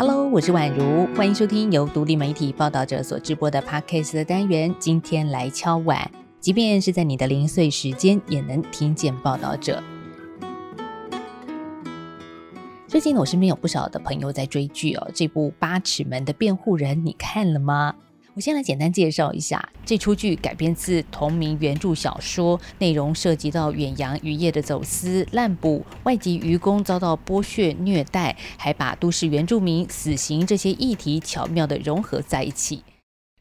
[0.00, 4.74] Hello，我是宛如，欢迎收听由独立媒体报道者所直播的 Podcast 的单元。
[4.78, 6.10] 今天来敲碗，
[6.40, 9.82] 即便是在你的零碎时间，也能听见报道者。
[12.88, 17.94] 最近呢，我身边有不少的朋友在追剧哦，这部《八尺门的辩护人》你看了吗？
[18.34, 32.84] 我先来简单介绍一下，这出剧改编自同名原著小说，内容涉及到远洋渔业的走私、滥捕、外籍渔工遭到剥削虐待，还把都市原住民死刑这些议题巧妙地融合在一起。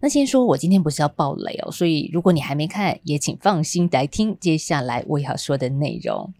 [0.01, 6.33] 那先说，我今天不是要爆雷哦，所以如果你还没看，也请放心来听接下来我要说的内容。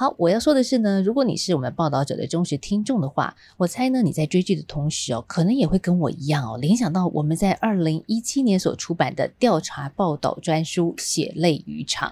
[0.00, 12.08] 好，我要说的是呢，如果你是我们报道者的忠实听众的话，我猜呢，你在追剧的同时哦，可能也会跟我一样哦，联想到我们在二零一七年所出版的调查报道专书《血泪渔场》。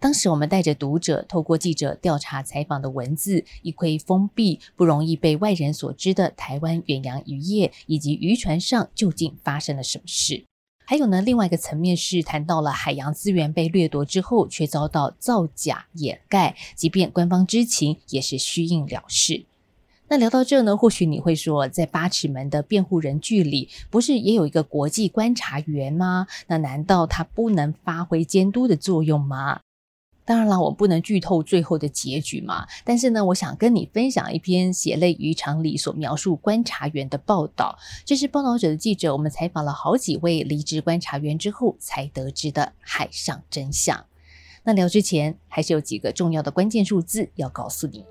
[0.00, 10.46] 当时我们带着读者，透过记者调查采访的文字，一窥封闭、不容易被外人所知的台湾远洋渔业以及渔船上究竟发生了什么事。
[10.86, 19.46] 还有呢，另外一个层面是谈到了海洋资源被掠夺之后，却遭到造假掩盖，即便官方知情，也是虚应了事。
[20.08, 26.26] 那聊到这呢，或许你会说，在八尺门的辩护人剧里，不是也有一个国际观察员吗？
[26.48, 29.60] 那难道他不能发挥监督的作用吗？
[30.26, 32.66] 当然了，我不能剧透最后的结局嘛。
[32.82, 37.78] 但是呢，我想跟你分享一篇《血泪渔场》里所描述观察员的报道。
[38.06, 44.06] 这是报道者的记者，我们采访了好几位离职观察员之后才得知的海上真相。
[44.62, 48.06] 那聊之前，还是有几个重要的关键数字要告诉你。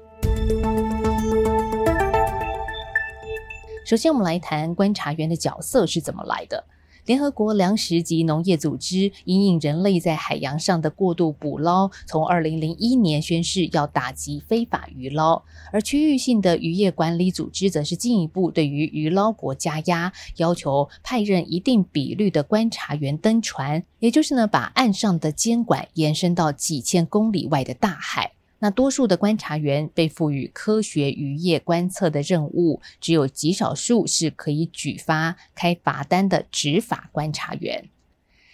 [3.88, 6.64] 首先，我们来谈观察员的角色是怎么来的。
[7.06, 28.32] 联合国粮食及农业组织因应人类在海洋上的过度捕捞，从二零零一年宣誓要打击非法渔捞，而区域性的渔业管理组织则是进一步对于渔捞国加压，要求派任一定比率的观察员登船，也就是呢，把岸上的监管延伸到几千公里外的大海。
[28.64, 37.90] 那多数的观察员被赋予科学渔业观测的任务，只有极少数是可以举发开罚单的执法观察员。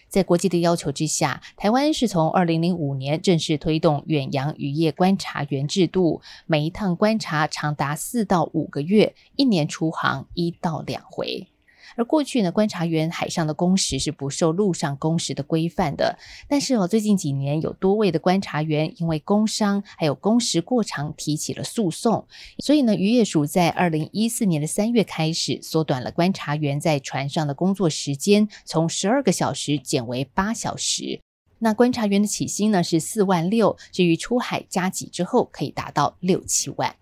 [0.08, 11.46] 在国际的要求之下，台湾是从二零零五年正式推动远洋渔业观察员制度，每一趟观察长达四到五个月，一年出航一到两回。
[11.99, 16.17] 而过去呢，观察员海上的工时是不受陆上工时的规范的。
[16.47, 22.25] 但是哦，最近几年有多位的观察员因为工伤还有工时过长提起了诉讼，
[22.59, 31.19] 所以呢，渔业署在二零一四年的三月开始缩短了观察员在船上的工作时间，从十二个小时减为八小时。
[31.57, 36.95] 那观察员的起薪呢是四万六，至于出海加给之后可以达到六七万。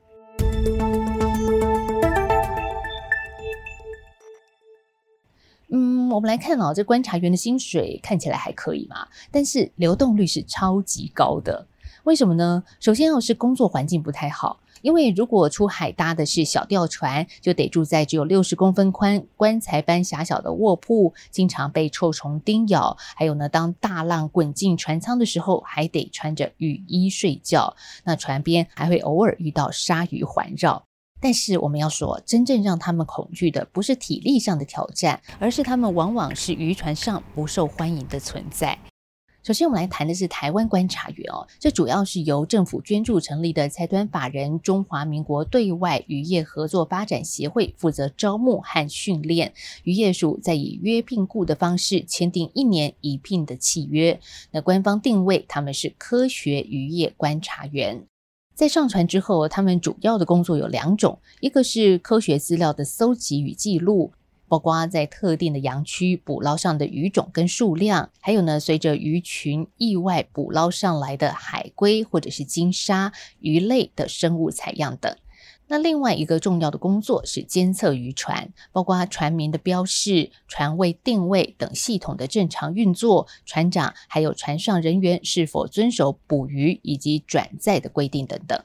[6.16, 11.68] 我们来看哦，这观察员的薪水看起来还可以嘛，但是流动率是超级高的。
[12.04, 12.64] 为什么呢？
[12.80, 22.96] 首先哦，是工作环境不太好，因为如果出海搭的是小吊船，就得住在只有六十公分宽、棺材般狭小的卧铺，经常被臭虫叮咬。
[23.18, 27.76] 还有呢，当大浪滚进船舱的时候，还得穿着雨衣睡觉。
[28.06, 30.87] 那船边还会偶尔遇到鲨鱼环绕。
[31.20, 38.78] 但是我们要说，真正让他们恐惧的不是体力上的挑战，而是他们往往是渔船上不受欢迎的存在。
[39.44, 54.20] 首先，我们来谈的是台湾观察员哦，这主要是由政府捐助成立的财团法人中华民国对外渔业合作发展协会负责招募和训练，渔业署在以约聘雇的方式签订一年一聘的契约。
[54.52, 58.06] 那官方定位他们是科学渔业观察员。
[58.58, 64.12] 在上船之后，他们主要的工作有两种，一个是科学资料的搜集与记录，
[64.48, 75.16] 包括在特定的洋区捕捞上的鱼种跟数量，还有呢，随着鱼群意外捕捞上来的海龟或者是鲸鲨鱼类的生物采样等。
[75.70, 88.64] 那另外一个重要的工作是监测渔船，包括船名的标示、船位定位等系统的正常运作，船长还有船上人员是否遵守捕鱼以及转载的规定等等。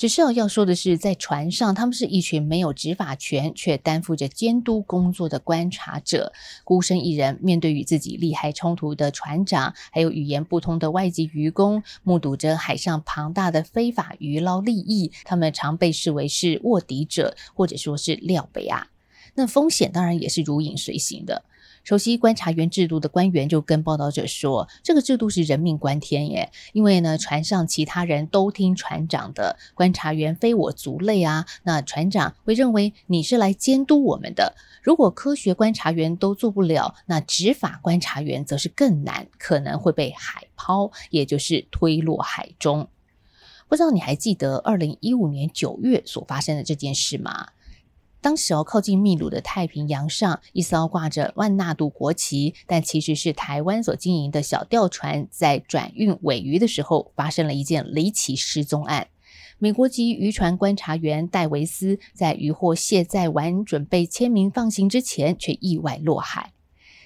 [0.00, 6.32] 只是要说的是，在船上，他们是一群没有执法权却担负着监督工作的观察者，
[6.64, 18.86] 孤身一人面对与自己利害冲突的船长，还有语言不通的外籍渔工，目睹着海上庞大的非法渔捞利益，他们常被视为是卧底者，或者说是料杯啊。
[19.34, 21.44] 那风险当然也是如影随形的。
[21.82, 31.46] 熟悉观察员制度的官员就跟报道者说：“这个制度是人命关天耶，因为呢，船上其他人都听船长的，观察员非我族类啊。
[31.64, 34.54] 那船长会认为你是来监督我们的。
[34.82, 42.88] 如果科学观察员都做不了，那执法观察员则是更难，可能会被海抛，也就是推落海中。
[43.68, 47.48] 不知道你还记得二零一五年九月所发生的这件事吗？”
[48.22, 59.08] 当时，靠近秘鲁的太平洋上，一艘挂着万纳度国旗，但其实是台湾所经营的小钓船，在转运尾鱼的时候，发生了一件离奇失踪案。
[59.58, 66.52] 美国籍渔船观察员戴维斯在渔获卸载完，准备签名放行之前，却意外落海。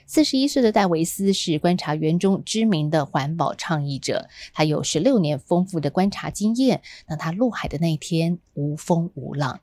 [0.07, 6.83] 四十一岁的戴维斯是观察员中知名的环保倡议者，他有十六年丰富的观察经验。
[7.09, 9.61] 那他落海的那一天，无风无浪。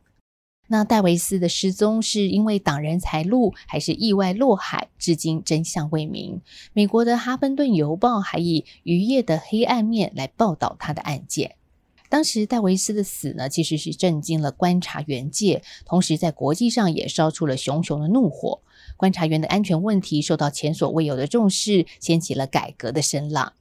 [0.71, 4.87] 那戴维斯的失踪是因为挡人财路，还是意外落海？
[4.97, 6.39] 至今真相未明。
[6.71, 11.55] 美国的《哈芬顿邮报》还以“渔业的黑暗面”来报道他的案件。
[12.07, 18.61] 当时戴维斯的死呢，其实是震惊了观察员界，同时在国际上也烧出了熊熊的怒火。
[18.95, 23.51] 观察员的安全问题受到前所未有的重视，掀起了改革的声浪。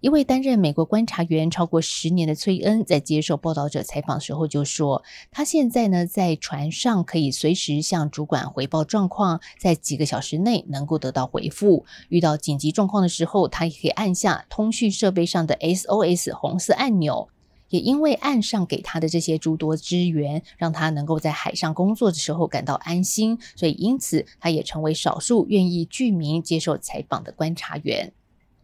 [0.00, 11.84] 一位担任美国观察员超过十年的崔恩，在接受报道者采访的时候就说：“他现在呢，在船上可以随时向主管回报状况，在几个小时内能够得到回复。
[12.08, 17.28] 遇到紧急状况的时候，他也可以按下通讯设备上的 SOS 红色按钮。
[17.68, 28.14] 也因为岸上给他的这些诸多支援，让他能够在海上工作的时候感到安心，所以因此他也成为少数愿意具名接受采访的观察员。”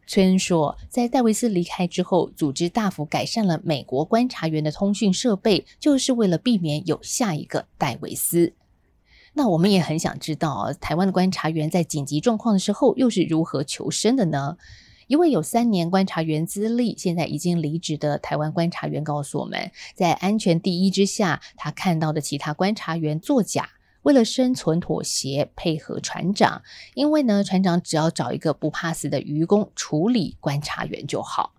[0.06, 8.54] 崔恩说，在戴维斯离开之后，组织大幅改善了美国观察员的通讯设备，就是为了避免有下一个戴维斯。
[9.34, 14.56] 那我们也很想知道，台湾的观察员在紧急状况的时候又是如何求生的呢？
[15.08, 23.70] 一位有三年观察员资历、现在已经离职的台湾观察员告诉我们，在安全第一之下，他看到的其他观察员作假。
[24.06, 26.62] 为了生存妥协，配合船长，
[26.94, 31.54] 因为呢，船长只要找一个不怕死的渔工处理观察员就好。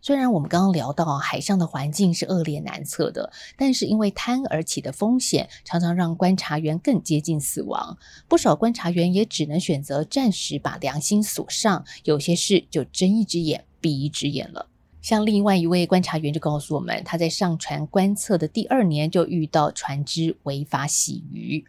[0.00, 7.98] 虽然我们刚刚聊到海上的环境是恶劣难测的，但是因为贪而起的风险，常常让观察员更接近死亡。
[8.28, 14.68] 不少观察员也只能选择暂时把良心锁上，有些事就睁一只眼闭一只眼了。
[15.02, 21.62] 像另外一位观察员就告诉我们，他在上船观测的第二年就遇到船只违法洗鱼。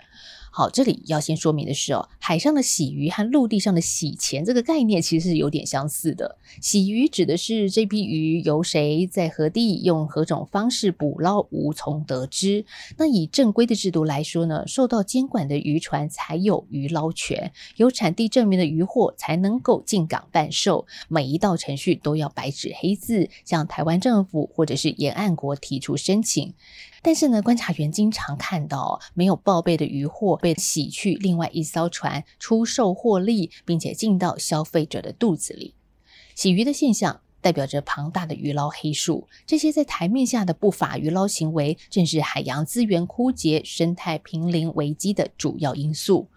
[0.55, 6.37] 好，这里要先说明的是哦，海上的洗鱼和陆地上的洗钱这个概念其实是有点相似的。
[6.61, 12.65] 洗鱼指的是这批鱼由谁在何地用何种方式捕捞，无从得知。
[12.97, 20.85] 那以正规的制度来说呢，受到监管的渔船才有鱼捞权，有产地证明的渔获才能够进港贩售。
[21.07, 26.53] 每一道程序都要白纸黑字向台湾政府或者是沿岸国提出申请。
[27.05, 35.75] 但是呢，观察员经常看到没有报备的渔获被洗去另外一艘船出售获利，并且进到消费者的肚子里。
[36.33, 46.29] 洗鱼的现象代表着庞大的鱼捞黑数，这些在台面下的不法鱼捞行为，正是海洋资源枯竭、生态濒临危机的主要因素。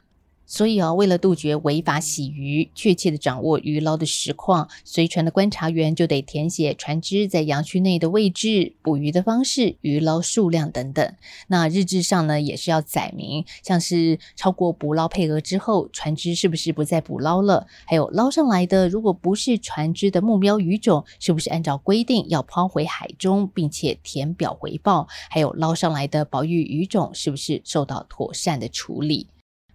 [0.46, 11.14] 所以啊，为了杜绝违法洗鱼，确切的掌握鱼捞的实况，随船的观察员就得填写船只在洋区内的位置、捕鱼的方式、鱼捞数量等等。
[11.49, 17.66] 那日志上呢，也是要载明，像是超过捕捞配额之后，船只是不是不再捕捞了？
[17.85, 25.09] 还有捞上来的，如果不是船只的目标鱼种，是不是按照规定要抛回海中，并且填表回报？
[25.28, 29.26] 还有捞上来的保育鱼种，是不是受到妥善的处理？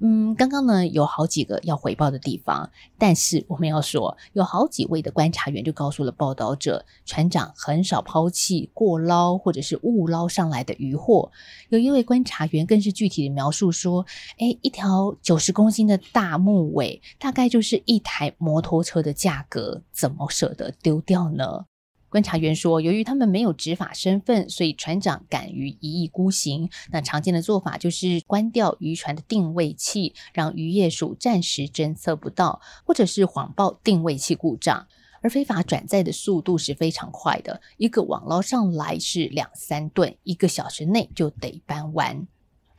[0.03, 11.31] 嗯，刚刚呢有好几个要回报的地方，但是我们要说，有好几位的观察员就告诉了报道者，船长很少抛弃过捞或者是误捞上来的渔获。
[11.69, 14.03] 有一位观察员更是具体的描述说，
[14.39, 21.65] 诶，一条九十公斤的大木尾，大概就是一台摩托车的价格，怎么舍得丢掉呢？
[22.11, 26.69] 观察员说，由于他们没有执法身份，所以船长敢于一意孤行。
[26.91, 34.85] 那常见的做法就是关掉渔船的定位器，让渔业署暂时侦测不到，或者是谎报定位器故障。
[35.21, 42.27] 而非法转载的速度是非常快的，一个网捞上来是两三吨，一个小时内就得搬完。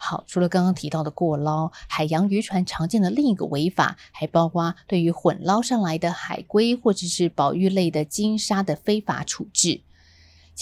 [0.04, 9.82] 好，除了刚刚提到的过捞，海洋渔船常见的另一个违法，还包括对于混捞上来的海龟或者是保育类的鲸鲨的非法处置。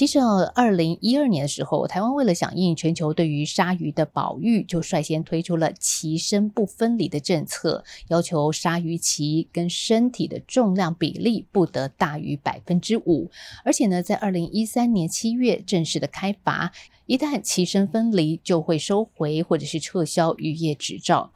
[0.01, 13.31] 其实哦，二零一二年的时候，台湾为了响应全球对于鲨鱼的保育，就率先推出了鳍身不分离的政策，要求鲨鱼鳍跟身体的重量比例不得大于百分之五，
[13.63, 16.73] 而且呢，在二零一三年七月正式的开罚，
[17.05, 21.31] 一旦鳍身分离，就会收回或者是撤销渔业执照。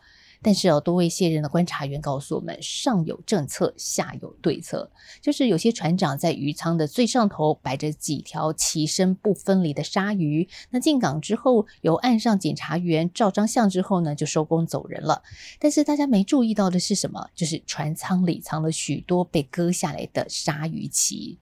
[0.45, 4.91] 但是有多位卸任的观察员告诉我们，上有政策，下有对策。
[5.23, 15.23] 就是有些船长在鱼舱的最上头摆着几条鳍身不分离的鲨鱼，那进港之后，由岸上检查员照张相之后呢，就收工走人了。
[15.59, 17.31] 但是大家没注意到的是什么？
[17.35, 21.39] 就是船舱里藏了许多被割下来的鲨鱼鳍。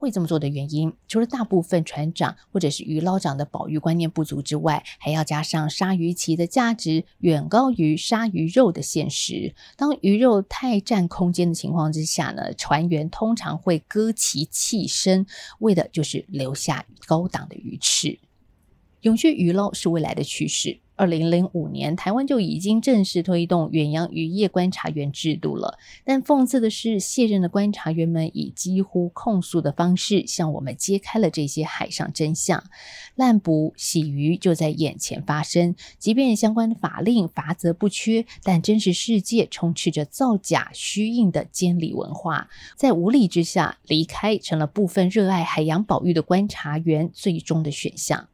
[0.00, 9.54] 会这么做的原因，除了大部分船长或者是鱼捞长的保育观念不足之外，还要加上鲨鱼鳍的价值远高于鲨鱼肉的现实。
[9.76, 15.26] 当鱼肉太占空间的情况之下呢，船员通常会割鳍弃身，
[15.58, 18.18] 为的就是留下高档的鱼翅。
[19.02, 20.80] 永续鱼捞是未来的趋势。
[21.00, 25.78] 二零零五年，台湾就已经正式推动远洋渔业观察员制度了。
[26.04, 32.62] 但讽刺的是，卸任的观察员们以几乎控诉的方式向我们揭开了这些海上真相。
[33.14, 42.50] 滥捕、洗鱼就在眼前发生，即便相关的法令罚则不缺，但真实世界充斥着造假、虚应的监理文化。
[42.76, 48.28] 在无力之下，离开成了部分热爱海洋保育的观察员最终的选项。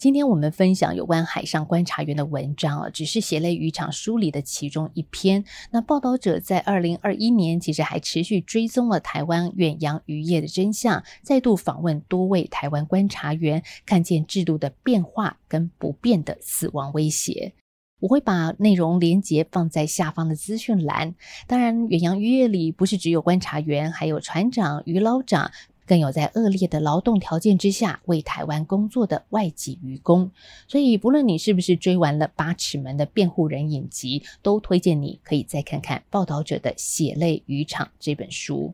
[0.00, 5.44] 今天我们分享有关海上观察员的文章啊，只是血泪渔场书里的其中一篇。
[5.72, 17.52] 那报道者在二零二一年其实还持续追踪了台湾远洋渔业的真相，再度访问多位台湾观察员，看见制度的变化跟不变的死亡威胁。
[18.00, 21.14] 我会把内容连结放在下方的资讯栏。
[21.46, 25.50] 当然，远洋渔业里不是只有观察员，还有船长、渔捞长。
[25.90, 30.30] 更有在恶劣的劳动条件之下为台湾工作的外籍渔工，
[30.68, 38.72] 所以不论你是不是追完了《八尺门的辩护人》影集，都推荐你可以再看看报道者的《血泪渔场》这本书。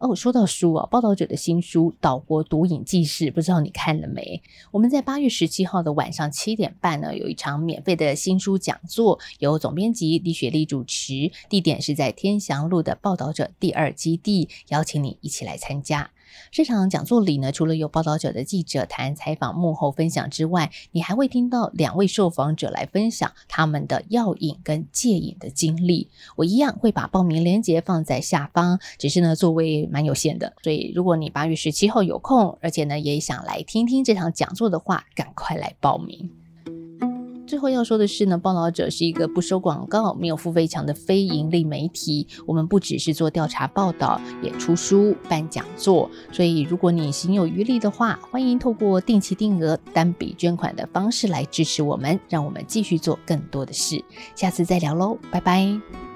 [0.00, 4.42] 哦，说到书啊，报道者的新书《岛国毒瘾纪事》，不知道你看了没？
[4.72, 16.10] 我们在八月十七号的晚上七点半呢，有一场免费的新书讲座，由总编辑李雪莉主持，地点是在天祥路的报道者第二基地，邀请你一起来参加。
[16.50, 26.08] 这场讲座里呢，除了有报道者的记者谈采访幕后分享之外，你还会听到两位受访者来分享他们的药瘾跟戒瘾的经历。
[26.36, 36.37] 我一样会把报名链接放在下方，只是呢座位蛮有限的，所以如果你八月十七号有空，而且呢也想来听听这场讲座的话，赶快来报名。
[37.48, 42.28] 最后要说的是呢，报道者是一个不收广告、没有付费墙的非盈利媒体。
[42.46, 46.10] 我们不只是做调查报道，也出书、办讲座。
[46.30, 54.04] 所以，如果你心有余力的话，欢迎透过定期定额、单笔捐款的方式来支持我们，让我们继续做更多的事。
[54.34, 56.07] 下次再聊喽，拜拜。